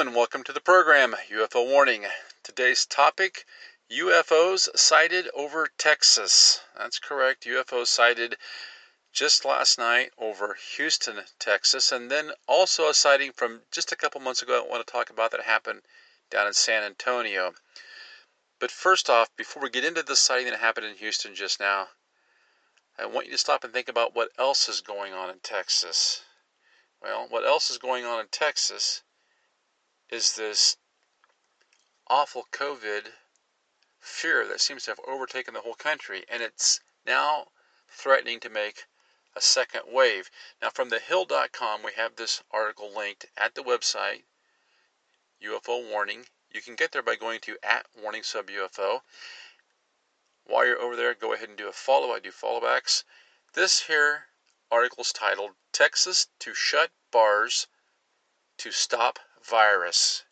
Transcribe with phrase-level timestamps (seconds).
[0.00, 2.06] and welcome to the program UFO Warning.
[2.42, 3.44] Today's topic
[3.92, 6.62] UFOs sighted over Texas.
[6.74, 8.38] That's correct, UFOs sighted
[9.12, 14.22] just last night over Houston, Texas, and then also a sighting from just a couple
[14.22, 15.82] months ago I want to talk about that happened
[16.30, 17.52] down in San Antonio.
[18.58, 21.88] But first off, before we get into the sighting that happened in Houston just now,
[22.98, 26.22] I want you to stop and think about what else is going on in Texas.
[27.02, 29.02] Well, what else is going on in Texas
[30.10, 30.76] is this
[32.08, 33.12] awful COVID
[34.00, 37.46] fear that seems to have overtaken the whole country, and it's now
[37.88, 38.86] threatening to make
[39.36, 40.28] a second wave.
[40.60, 44.24] Now, from thehill.com, we have this article linked at the website,
[45.40, 46.26] UFO Warning.
[46.50, 49.02] You can get there by going to at Warning Sub UFO.
[50.44, 52.12] While you're over there, go ahead and do a follow.
[52.12, 53.04] I do followbacks.
[53.52, 54.26] This here
[54.72, 57.68] article is titled Texas to Shut Bars
[58.58, 60.24] to Stop virus.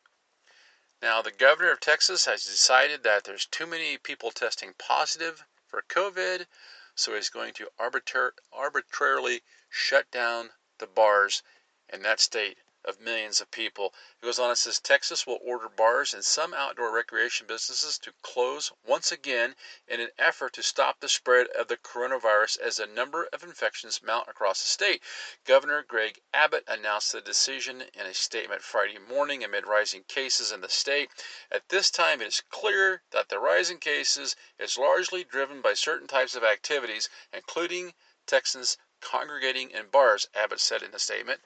[1.01, 5.83] Now, the governor of Texas has decided that there's too many people testing positive for
[5.83, 6.47] COVID,
[6.95, 11.43] so he's going to arbitrar- arbitrarily shut down the bars
[11.89, 13.93] in that state of millions of people.
[14.21, 18.15] It goes on and says Texas will order bars and some outdoor recreation businesses to
[18.23, 19.55] close once again
[19.87, 24.03] in an effort to stop the spread of the coronavirus as a number of infections
[24.03, 25.03] mount across the state.
[25.45, 30.63] Governor Greg Abbott announced the decision in a statement Friday morning amid rising cases in
[30.63, 31.11] the state.
[31.51, 35.75] At this time, it is clear that the rise in cases is largely driven by
[35.75, 37.93] certain types of activities, including
[38.27, 41.41] Texans congregating in bars, Abbott said in a statement.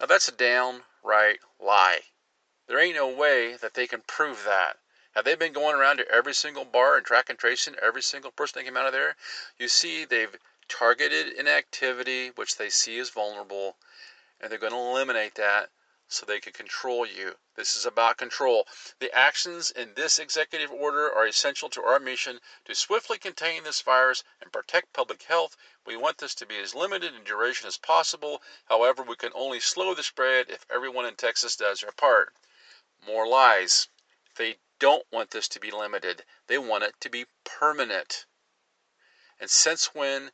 [0.00, 2.00] Now that's a downright lie.
[2.66, 4.78] There ain't no way that they can prove that.
[5.14, 8.30] Have they been going around to every single bar and track and tracing every single
[8.30, 9.16] person that came out of there?
[9.58, 10.36] You see, they've
[10.68, 13.76] targeted an activity which they see as vulnerable,
[14.40, 15.70] and they're going to eliminate that
[16.08, 17.36] so they can control you.
[17.54, 18.66] This is about control.
[18.98, 23.82] The actions in this executive order are essential to our mission to swiftly contain this
[23.82, 25.54] virus and protect public health.
[25.84, 28.42] We want this to be as limited in duration as possible.
[28.64, 32.34] However, we can only slow the spread if everyone in Texas does their part.
[33.06, 33.88] More lies.
[34.36, 38.24] They don't want this to be limited, they want it to be permanent.
[39.40, 40.30] And since when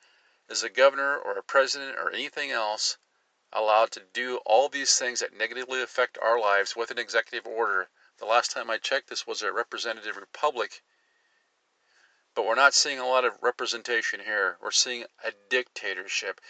[0.49, 2.99] is a governor or a president or anything else
[3.55, 7.89] allowed to do all these things that negatively affect our lives with an executive order.
[8.19, 10.83] The last time I checked, this was a representative republic.
[12.35, 14.59] But we're not seeing a lot of representation here.
[14.61, 16.41] We're seeing a dictatorship.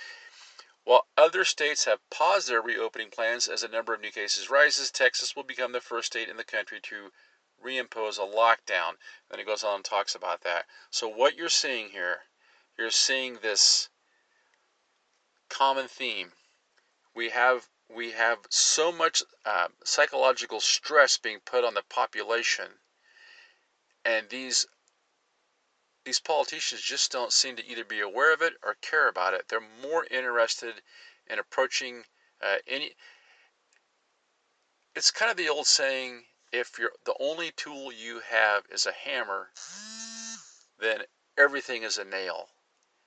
[0.84, 4.90] While other states have paused their reopening plans as the number of new cases rises,
[4.90, 7.12] Texas will become the first state in the country to
[7.62, 8.96] reimpose a lockdown.
[9.28, 10.66] Then it goes on and talks about that.
[10.90, 12.22] So, what you're seeing here,
[12.78, 13.88] you're seeing this
[15.48, 16.32] common theme
[17.14, 22.66] we have we have so much uh, psychological stress being put on the population,
[24.04, 24.66] and these
[26.04, 29.48] these politicians just don't seem to either be aware of it or care about it.
[29.48, 30.82] They're more interested
[31.26, 32.04] in approaching
[32.42, 32.92] uh, any.
[34.94, 38.92] It's kind of the old saying: if you're the only tool you have is a
[38.92, 39.50] hammer,
[40.78, 41.02] then
[41.38, 42.48] everything is a nail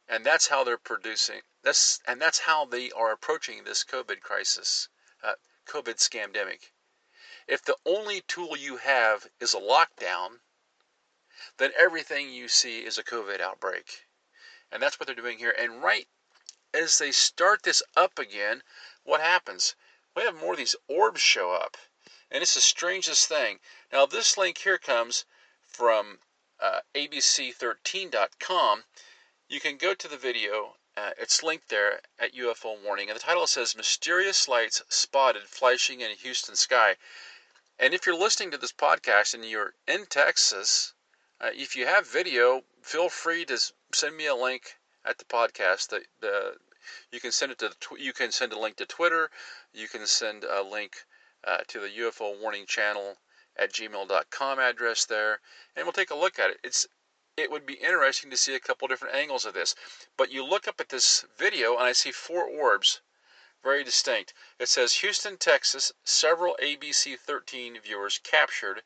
[0.09, 4.87] and that's how they're producing this and that's how they are approaching this covid crisis
[5.23, 5.33] uh,
[5.65, 6.71] covid scamdemic.
[7.47, 10.39] If the only tool you have is a lockdown
[11.57, 14.07] then everything you see is a covid outbreak.
[14.71, 15.55] And that's what they're doing here.
[15.57, 16.07] And right
[16.73, 18.63] as they start this up again
[19.03, 19.75] what happens?
[20.15, 21.77] We have more of these orbs show up.
[22.29, 23.59] And it's the strangest thing.
[23.91, 25.25] Now this link here comes
[25.65, 26.19] from
[26.59, 28.83] uh, abc13.com
[29.49, 30.75] you can go to the video.
[30.95, 36.01] Uh, it's linked there at UFO Warning, and the title says "Mysterious Lights Spotted Flashing
[36.01, 36.97] in Houston Sky."
[37.79, 40.93] And if you're listening to this podcast and you're in Texas,
[41.39, 43.57] uh, if you have video, feel free to
[43.93, 45.89] send me a link at the podcast.
[45.89, 46.57] The, the
[47.11, 49.29] you can send it to tw- you can send a link to Twitter.
[49.71, 51.05] You can send a link
[51.43, 53.17] uh, to the UFO Warning channel
[53.55, 55.39] at gmail.com address there,
[55.75, 56.59] and we'll take a look at it.
[56.63, 56.85] It's
[57.37, 59.75] it would be interesting to see a couple different angles of this.
[60.17, 63.01] But you look up at this video and I see four orbs,
[63.61, 64.33] very distinct.
[64.57, 68.81] It says Houston, Texas, several ABC 13 viewers captured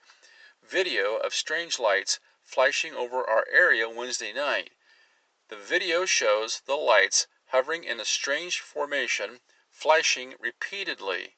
[0.62, 4.72] video of strange lights flashing over our area Wednesday night.
[5.48, 9.40] The video shows the lights hovering in a strange formation,
[9.70, 11.38] flashing repeatedly.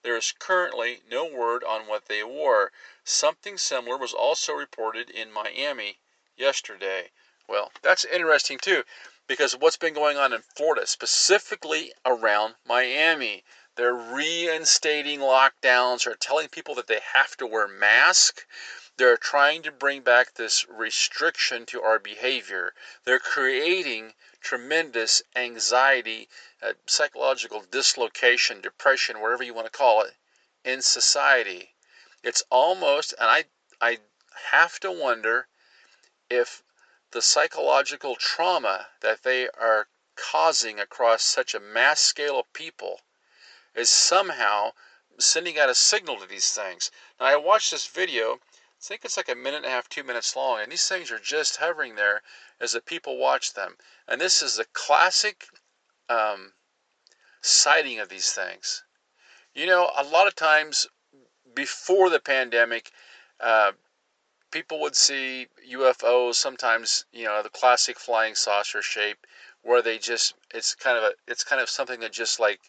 [0.00, 2.72] There is currently no word on what they were.
[3.04, 5.98] Something similar was also reported in Miami
[6.38, 7.10] yesterday.
[7.48, 8.84] Well, that's interesting too,
[9.26, 13.44] because what's been going on in Florida, specifically around Miami.
[13.76, 18.44] They're reinstating lockdowns or telling people that they have to wear masks.
[18.96, 22.74] They're trying to bring back this restriction to our behavior.
[23.04, 26.28] They're creating tremendous anxiety,
[26.60, 30.14] uh, psychological dislocation, depression, whatever you want to call it,
[30.64, 31.70] in society.
[32.24, 33.44] It's almost, and I,
[33.80, 33.98] I
[34.50, 35.46] have to wonder
[36.30, 36.62] if
[37.10, 43.00] the psychological trauma that they are causing across such a mass scale of people
[43.74, 44.72] is somehow
[45.18, 46.90] sending out a signal to these things.
[47.18, 48.38] Now, I watched this video, I
[48.80, 51.18] think it's like a minute and a half, two minutes long, and these things are
[51.18, 52.22] just hovering there
[52.60, 53.76] as the people watch them.
[54.06, 55.46] And this is a classic
[56.08, 56.52] um,
[57.40, 58.84] sighting of these things.
[59.54, 60.86] You know, a lot of times
[61.54, 62.92] before the pandemic,
[63.40, 63.72] uh,
[64.50, 69.26] people would see UFOs sometimes, you know, the classic flying saucer shape,
[69.62, 72.60] where they just it's kind of a it's kind of something that just like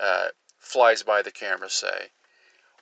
[0.00, 0.28] uh,
[0.58, 2.10] flies by the camera, say.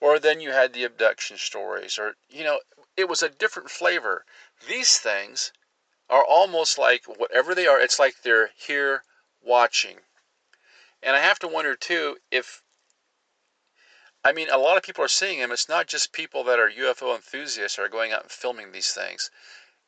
[0.00, 2.60] Or then you had the abduction stories, or you know,
[2.96, 4.24] it was a different flavor.
[4.68, 5.52] These things
[6.10, 7.80] are almost like whatever they are.
[7.80, 9.04] It's like they're here
[9.42, 9.98] watching.
[11.02, 12.62] And I have to wonder too if
[14.26, 15.52] I mean, a lot of people are seeing them.
[15.52, 19.30] It's not just people that are UFO enthusiasts are going out and filming these things.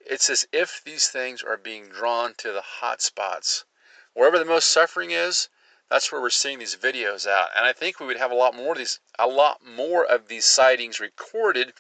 [0.01, 3.65] It's as if these things are being drawn to the hot spots.
[4.13, 5.49] Wherever the most suffering is,
[5.89, 7.49] that's where we're seeing these videos out.
[7.57, 10.29] And I think we would have a lot more of these a lot more of
[10.29, 11.73] these sightings recorded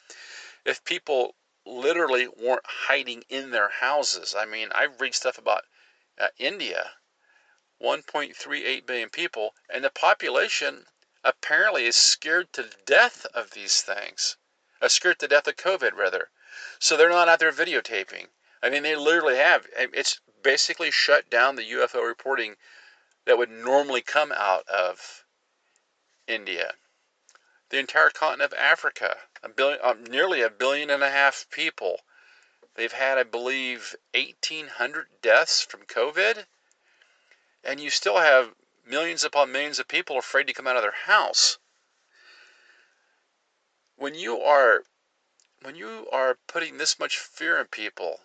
[0.64, 1.37] if people
[1.67, 4.35] literally weren't hiding in their houses.
[4.35, 5.64] I mean, I've read stuff about
[6.19, 6.93] uh, India,
[7.82, 10.87] 1.38 billion people, and the population
[11.26, 14.37] apparently is scared to death of these things.
[14.81, 16.31] Uh, scared to death of COVID, rather.
[16.78, 18.28] So they're not out there videotaping.
[18.62, 19.67] I mean, they literally have.
[19.76, 22.56] It's basically shut down the UFO reporting
[23.25, 25.25] that would normally come out of
[26.26, 26.75] India.
[27.70, 32.00] The entire continent of Africa, a billion, uh, nearly a billion and a half people.
[32.76, 36.46] They've had, I believe, 1,800 deaths from COVID.
[37.64, 38.55] And you still have
[38.87, 41.59] millions upon millions of people are afraid to come out of their house.
[43.97, 44.85] When you are
[45.62, 48.21] when you are putting this much fear in people,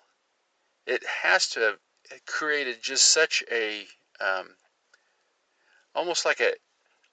[0.86, 1.80] it has to have
[2.26, 3.88] created just such a
[4.20, 4.56] um,
[5.96, 6.54] almost like a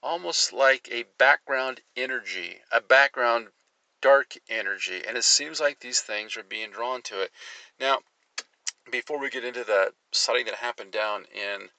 [0.01, 3.47] almost like a background energy, a background
[4.01, 7.31] dark energy, and it seems like these things are being drawn to it.
[7.79, 7.99] Now,
[8.91, 11.69] before we get into the sighting that happened down in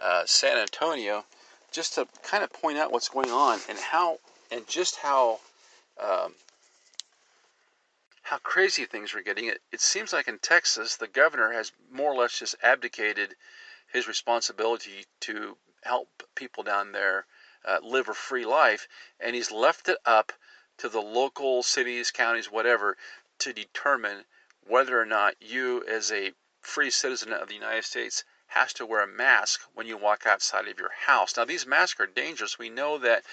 [0.00, 1.24] uh, San Antonio,
[1.72, 4.18] just to kind of point out what's going on and how
[4.50, 5.40] and just how
[6.00, 6.34] um,
[8.22, 9.46] how crazy things are getting.
[9.46, 13.34] It, it seems like in Texas, the governor has more or less just abdicated
[13.92, 17.26] his responsibility to help people down there
[17.64, 18.88] uh, live a free life,
[19.20, 20.32] and he's left it up
[20.78, 22.96] to the local cities, counties, whatever,
[23.38, 24.24] to determine
[24.66, 29.02] whether or not you, as a free citizen of the United States, has to wear
[29.02, 31.36] a mask when you walk outside of your house.
[31.36, 32.58] Now, these masks are dangerous.
[32.58, 33.24] We know that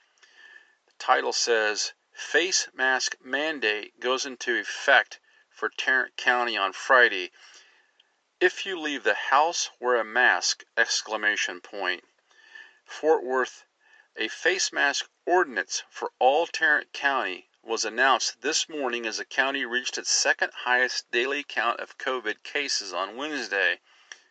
[0.87, 7.31] The title says face mask mandate goes into effect for Tarrant County on Friday.
[8.41, 10.65] If you leave the house, wear a mask!
[10.77, 12.03] Exclamation point.
[12.85, 13.65] Fort Worth,
[14.17, 19.67] a face mask ordinance for all Tarrant County was announced this morning as the county
[19.67, 23.81] reached its second highest daily count of COVID cases on Wednesday.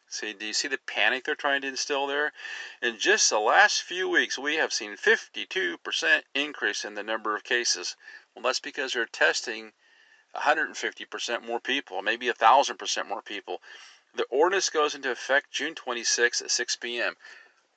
[0.07, 2.33] See, do you see the panic they're trying to instill there?
[2.81, 7.43] In just the last few weeks, we have seen 52% increase in the number of
[7.43, 7.95] cases.
[8.33, 9.74] Well, that's because they're testing
[10.36, 13.62] 150% more people, maybe 1,000% more people.
[14.15, 17.15] The ordinance goes into effect June 26 at 6 p.m.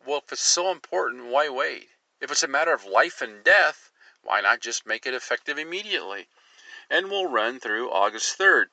[0.07, 1.91] Well, if it's so important, why wait?
[2.19, 3.91] If it's a matter of life and death,
[4.23, 6.29] why not just make it effective immediately?
[6.89, 8.67] And will run through August 3rd.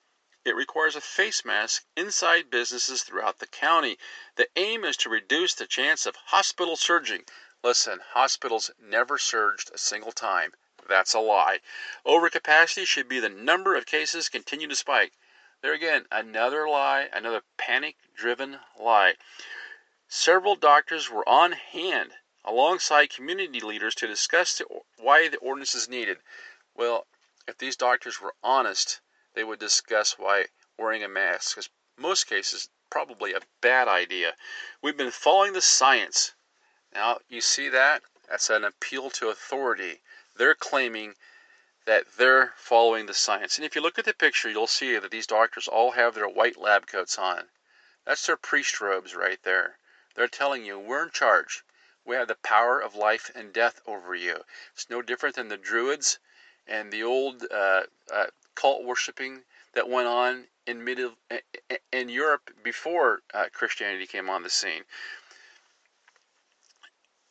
[0.46, 3.98] It requires a face mask inside businesses throughout the county.
[4.36, 7.26] The aim is to reduce the chance of hospital surging.
[7.64, 10.54] Listen, hospitals never surged a single time.
[10.88, 11.60] That's a lie.
[12.06, 15.14] Overcapacity should be the number of cases continue to spike.
[15.62, 19.16] There again, another lie, another panic driven lie.
[20.08, 22.14] Several doctors were on hand
[22.46, 24.66] alongside community leaders to discuss the,
[24.98, 26.18] why the ordinance is needed.
[26.76, 27.06] Well,
[27.48, 29.02] if these doctors were honest,
[29.34, 34.36] they would discuss why wearing a mask is most cases probably a bad idea.
[34.82, 36.34] We've been following the science.
[36.94, 38.02] Now, you see that?
[38.30, 40.02] That's an appeal to authority.
[40.36, 41.16] They're claiming
[41.86, 43.58] that they're following the science.
[43.58, 46.30] And if you look at the picture, you'll see that these doctors all have their
[46.30, 47.50] white lab coats on.
[48.06, 49.78] That's their priest robes right there.
[50.16, 51.64] They're telling you, we're in charge.
[52.06, 54.44] We have the power of life and death over you.
[54.74, 56.20] It's no different than the Druids
[56.68, 61.16] and the old uh, uh, cult worshiping that went on in
[61.92, 64.84] in Europe before uh, Christianity came on the scene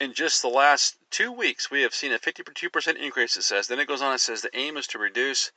[0.00, 3.66] in just the last two weeks, we have seen a 52% increase, it says.
[3.66, 5.50] Then it goes on and says the aim is to reduce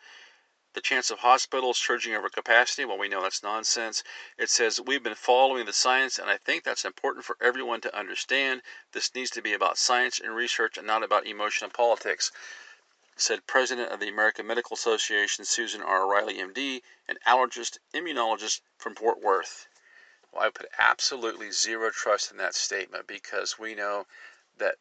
[0.74, 2.86] the chance of hospitals surging over capacity.
[2.86, 4.04] Well, we know that's nonsense.
[4.38, 7.98] It says we've been following the science, and I think that's important for everyone to
[7.98, 8.62] understand.
[8.94, 12.32] This needs to be about science and research and not about emotion and politics.
[13.18, 16.08] Said President of the American Medical Association, Susan R.
[16.08, 19.68] Bailey, MD, an allergist immunologist from Fort Worth.
[20.32, 24.08] Well, I put absolutely zero trust in that statement because we know
[24.58, 24.76] that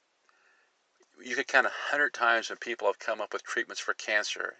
[1.22, 4.56] you could count a hundred times when people have come up with treatments for cancer,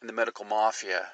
[0.00, 1.12] and the medical mafia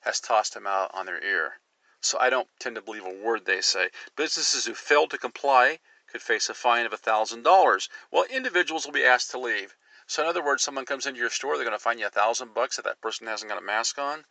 [0.00, 1.60] has tossed them out on their ear.
[2.00, 3.90] So I don't tend to believe a word they say.
[4.16, 5.78] Businesses who fail to comply
[6.08, 9.76] could face a fine of $1,000, while individuals will be asked to leave.
[10.06, 12.10] So in other words, someone comes into your store, they're going to fine you a
[12.10, 14.24] thousand bucks if that person hasn't got a mask on.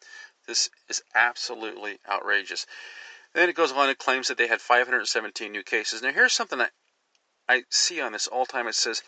[0.46, 2.66] This is absolutely outrageous.
[3.34, 6.02] then it goes on and claims that they had 517 new cases.
[6.02, 6.74] Now here's something that
[7.48, 9.02] I see on this all time it says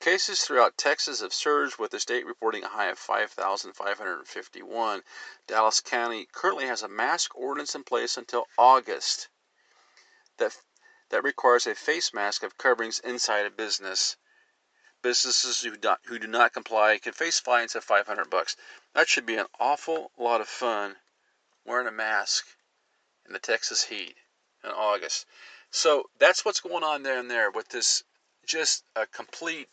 [0.00, 5.02] cases throughout Texas have surged with the state reporting a high of 5,551.
[5.46, 9.28] Dallas County currently has a mask ordinance in place until August
[10.38, 10.56] that
[11.08, 14.16] that requires a face mask of coverings inside a business.
[15.02, 18.56] Businesses who do, who do not comply can face fines of 500 bucks.
[18.92, 20.96] That should be an awful lot of fun
[21.64, 22.46] wearing a mask
[23.24, 24.16] in the Texas heat
[24.64, 25.26] in August.
[25.70, 28.02] So that's what's going on there and there with this
[28.46, 29.68] just a complete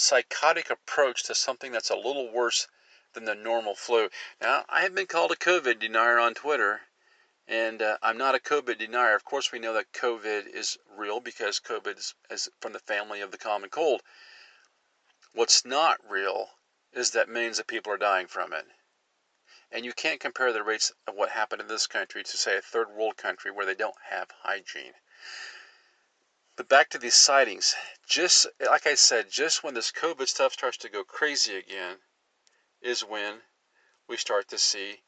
[0.00, 2.66] psychotic approach to something that's a little worse
[3.12, 4.08] than the normal flu.
[4.40, 6.80] Now, I have been called a COVID denier on Twitter,
[7.46, 9.14] and uh, I'm not a COVID denier.
[9.14, 13.20] Of course, we know that COVID is real because COVID is, is from the family
[13.20, 14.02] of the common cold.
[15.32, 16.48] What's not real
[16.92, 18.64] is that millions of people are dying from it.
[19.72, 22.60] And you can't compare the rates of what happened in this country to, say, a
[22.60, 24.94] third world country where they don't have hygiene.
[26.60, 27.74] But back to these sightings.
[28.06, 31.96] Just like I said, just when this COVID stuff starts to go crazy again,
[32.82, 33.40] is when
[34.06, 35.00] we start to see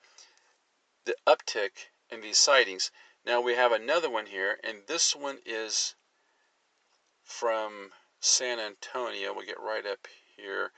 [1.05, 2.91] the uptick in these sightings.
[3.27, 5.95] Now we have another one here, and this one is
[7.23, 9.35] from San Antonio.
[9.35, 10.73] We'll get right up here.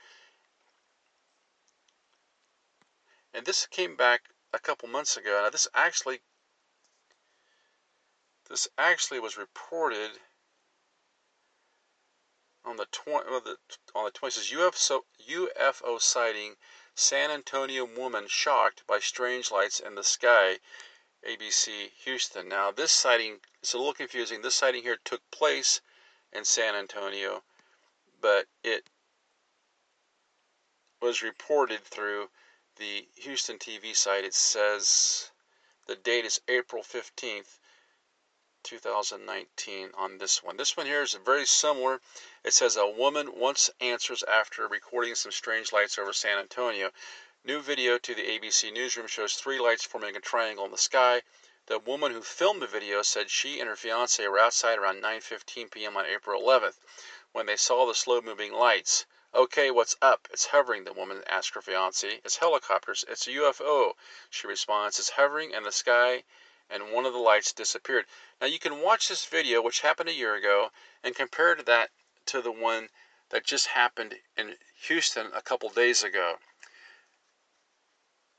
[3.33, 5.39] And this came back a couple months ago.
[5.41, 6.19] Now this actually
[8.49, 10.19] this actually was reported
[12.65, 13.57] on the 20 on the
[13.93, 16.55] on the 20 says UFO UFO sighting
[16.95, 20.59] San Antonio woman shocked by strange lights in the sky.
[21.27, 22.47] ABC Houston.
[22.47, 24.41] Now this sighting is a little confusing.
[24.41, 25.81] This sighting here took place
[26.31, 27.43] in San Antonio,
[28.21, 28.87] but it
[31.01, 32.29] was reported through
[32.77, 35.31] the Houston TV site, it says
[35.87, 37.59] the date is April 15th,
[38.63, 40.57] 2019 on this one.
[40.57, 42.01] This one here is very similar.
[42.45, 46.91] It says a woman once answers after recording some strange lights over San Antonio.
[47.43, 51.23] New video to the ABC newsroom shows three lights forming a triangle in the sky.
[51.65, 55.71] The woman who filmed the video said she and her fiance were outside around 9:15
[55.71, 55.97] p.m.
[55.97, 56.77] on April 11th
[57.31, 59.07] when they saw the slow-moving lights.
[59.33, 60.27] Okay, what's up?
[60.29, 62.21] It's hovering, the woman asked her fiance.
[62.23, 63.03] It's helicopters.
[63.07, 63.93] It's a UFO.
[64.29, 66.23] She responds, It's hovering in the sky,
[66.69, 68.05] and one of the lights disappeared.
[68.39, 70.71] Now you can watch this video, which happened a year ago,
[71.03, 71.89] and compare to that
[72.27, 72.89] to the one
[73.29, 74.55] that just happened in
[74.87, 76.35] Houston a couple days ago.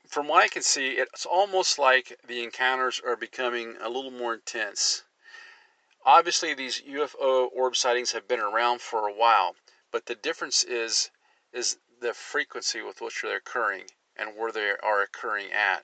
[0.07, 4.33] From what I can see, it's almost like the encounters are becoming a little more
[4.35, 5.03] intense.
[6.05, 9.55] obviously these UFO orb sightings have been around for a while,
[9.91, 11.11] but the difference is
[11.51, 15.83] is the frequency with which they're occurring and where they are occurring at.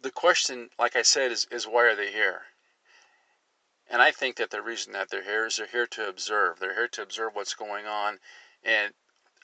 [0.00, 2.42] The question, like I said, is, is why are they here?
[3.88, 6.58] And I think that the reason that they're here is they're here to observe.
[6.58, 8.18] They're here to observe what's going on.
[8.64, 8.94] And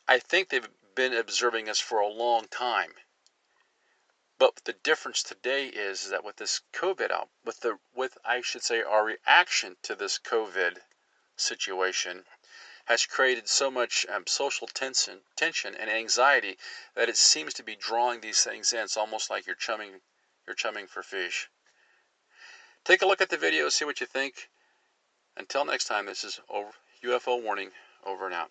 [0.08, 2.94] I think they've been observing us for a long time.
[4.38, 8.64] But the difference today is that with this COVID out, with the with I should
[8.64, 10.80] say our reaction to this COVID
[11.36, 12.24] situation
[12.86, 16.58] has created so much um, social tension, tension and anxiety
[16.94, 18.80] that it seems to be drawing these things in.
[18.80, 20.00] It's almost like you're chumming,
[20.46, 21.48] you're chumming for fish.
[22.84, 24.48] Take a look at the video, see what you think.
[25.36, 26.40] Until next time, this is
[27.04, 27.70] UFO Warning,
[28.04, 28.50] over and out.